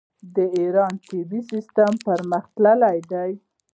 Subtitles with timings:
[0.35, 3.31] د ایران طبي سیستم پرمختللی دی.